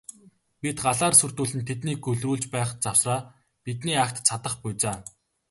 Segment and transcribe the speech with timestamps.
[0.61, 3.19] Бид галаар сүрдүүлэн тэднийг гөлрүүлж байх завсраа
[3.65, 4.91] бидний агт цадах буй за.